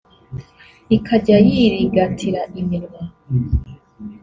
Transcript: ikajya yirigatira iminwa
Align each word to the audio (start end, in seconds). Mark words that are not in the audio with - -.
ikajya 0.95 1.37
yirigatira 1.49 2.41
iminwa 2.59 3.01